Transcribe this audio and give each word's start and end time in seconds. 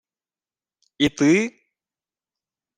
—І 1.07 1.09
ти? 1.09 1.31